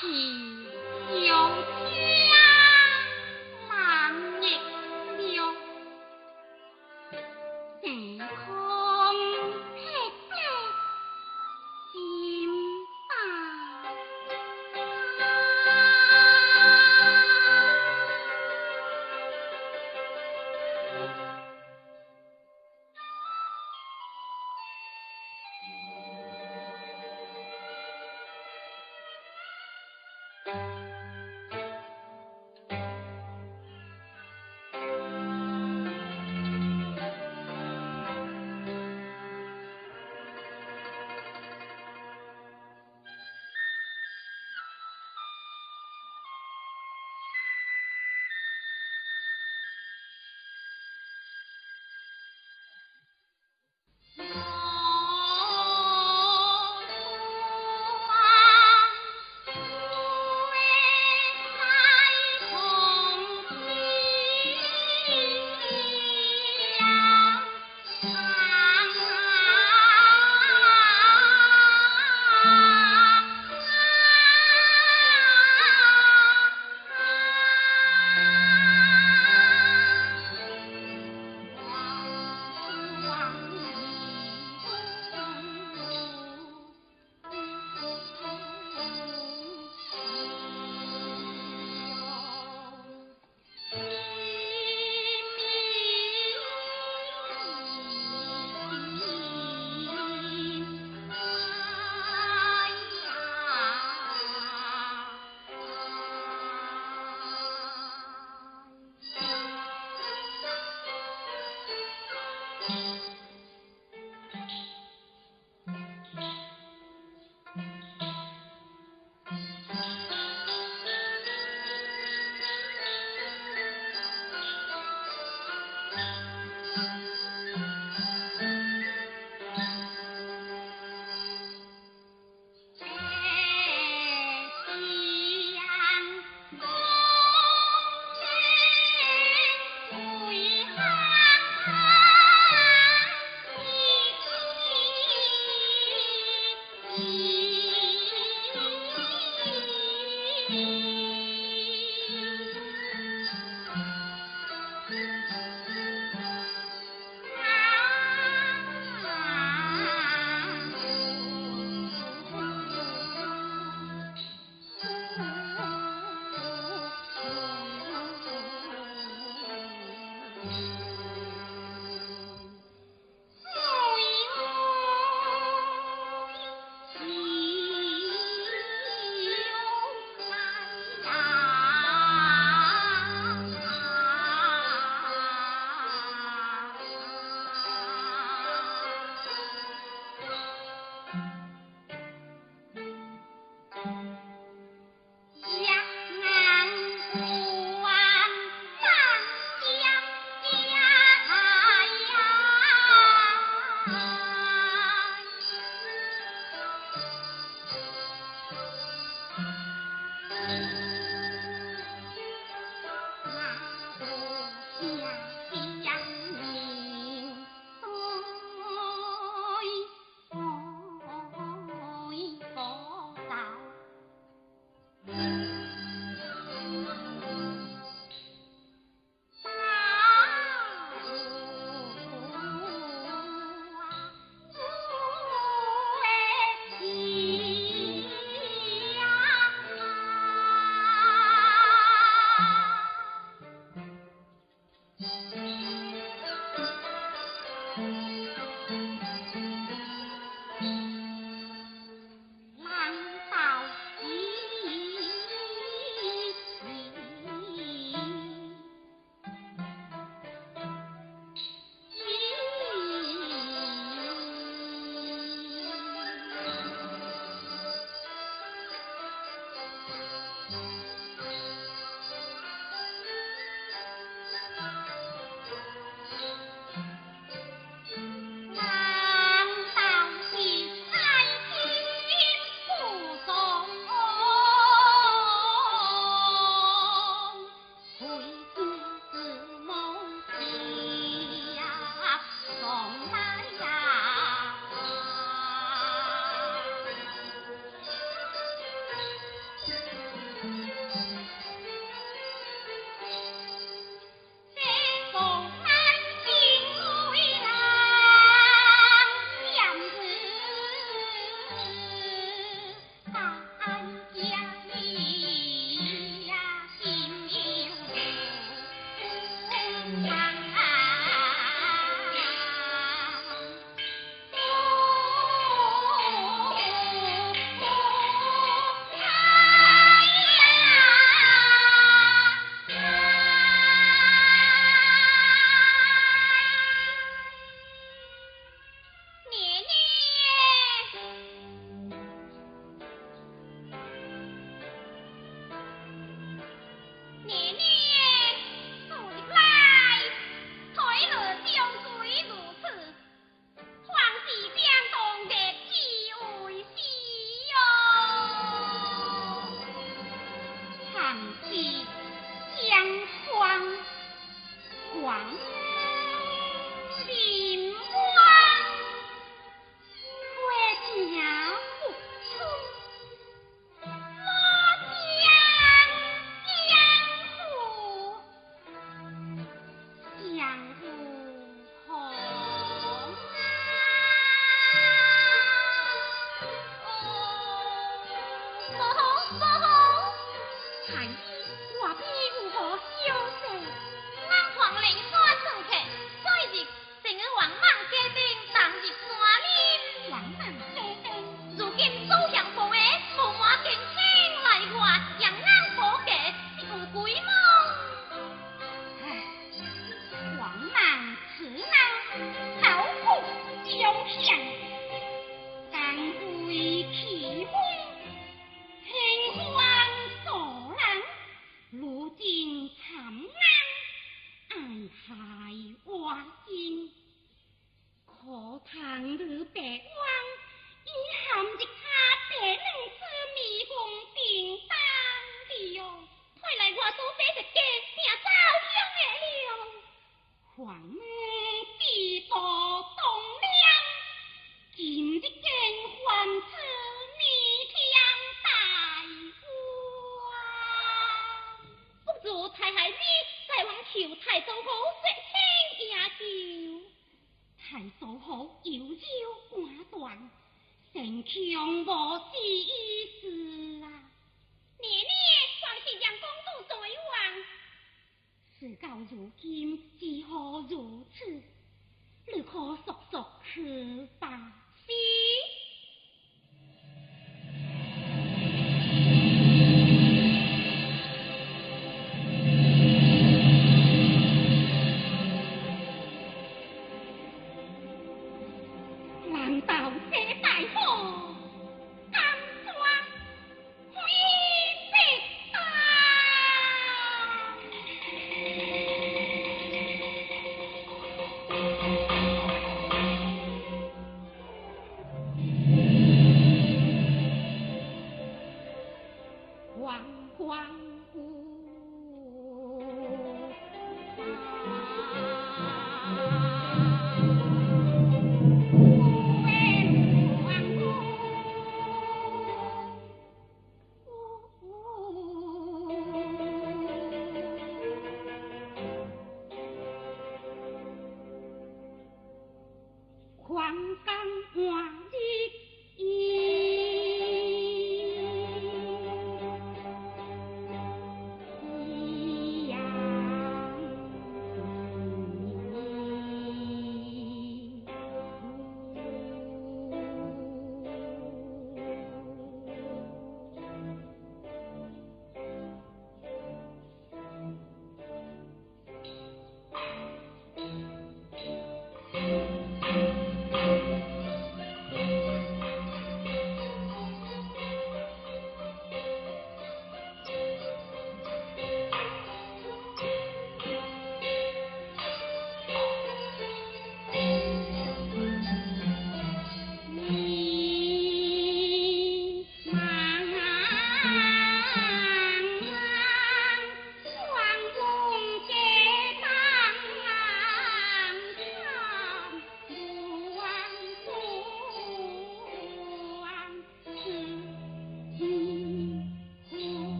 [0.00, 1.48] 只有
[1.90, 2.31] 天。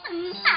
[0.06, 0.53] 嗯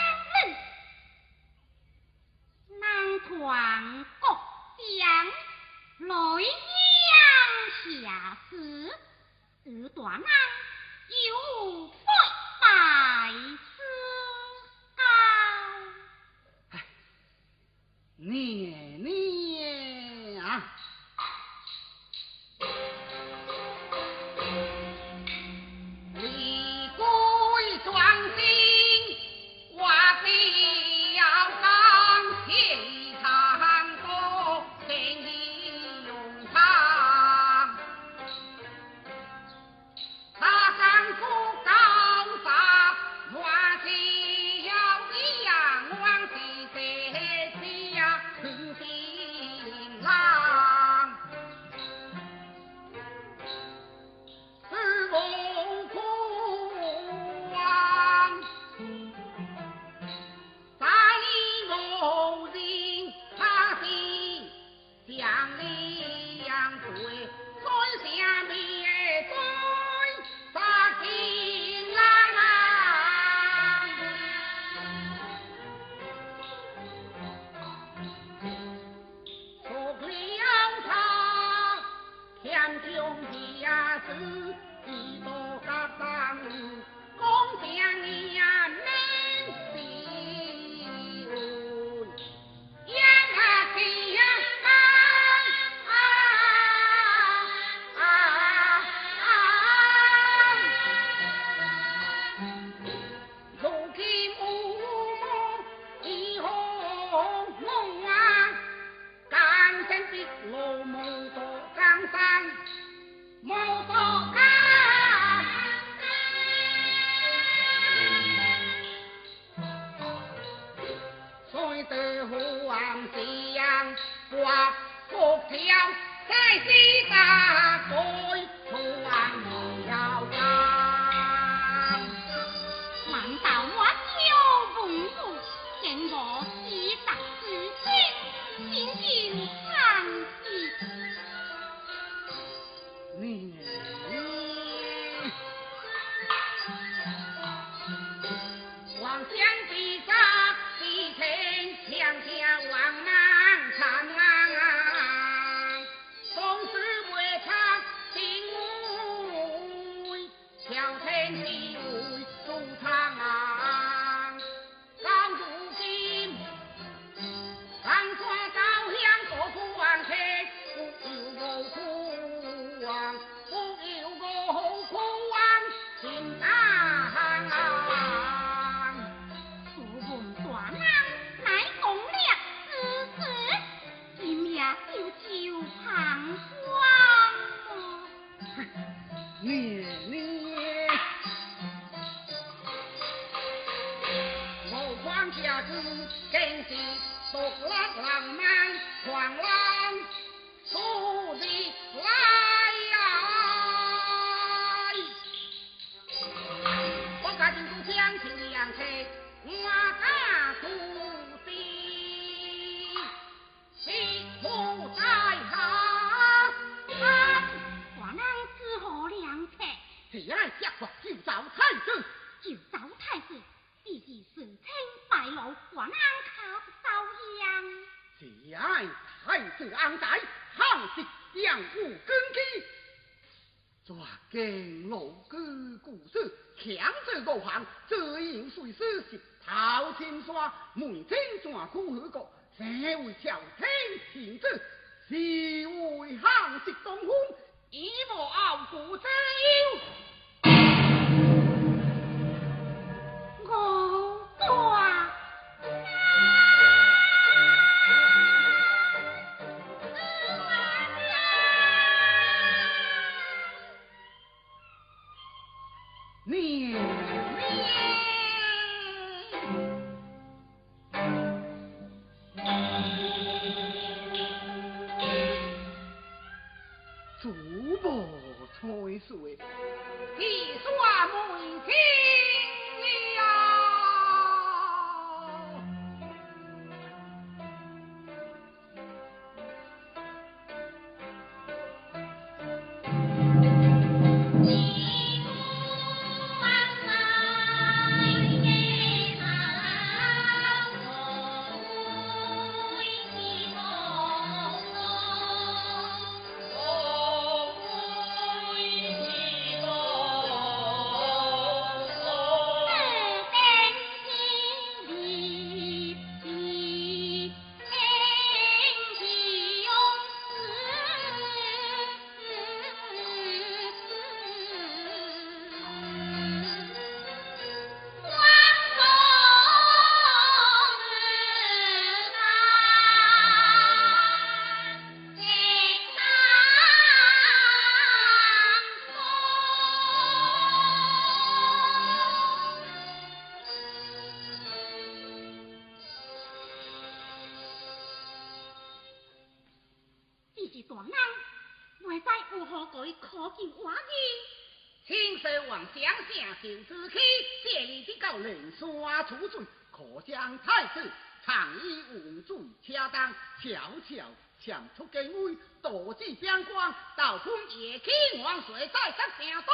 [354.86, 357.00] 秦始皇乡下心自愧，
[357.42, 360.90] 县里的高人耍出嘴，可将太子
[361.24, 363.48] 长衣王孙车当悄
[363.88, 364.04] 悄
[364.44, 366.74] 抢出京位，躲进边关。
[366.96, 369.44] 到春夜天王谁在声声讲？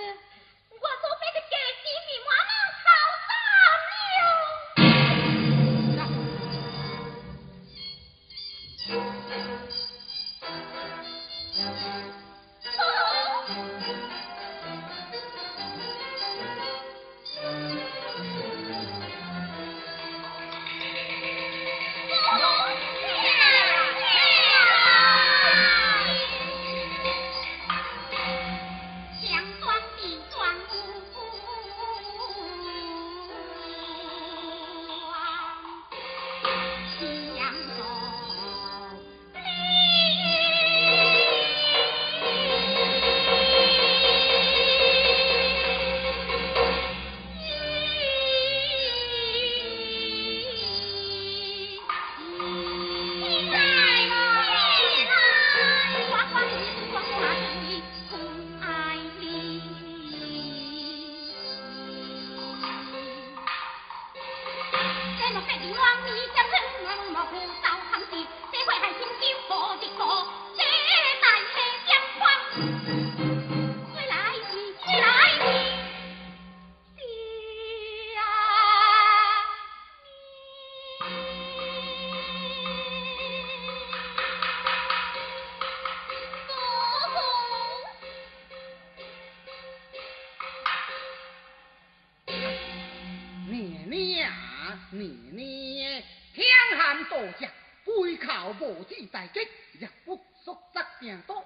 [99.14, 99.38] 大吉，
[99.78, 101.36] 日不縮則贏多，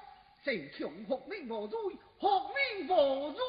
[0.43, 1.79] 成強學命無罪，
[2.19, 3.41] 學命無罪。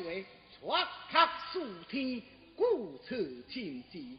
[0.00, 0.24] 为
[0.58, 2.22] 传刻四天，
[2.56, 4.11] 故此尽心。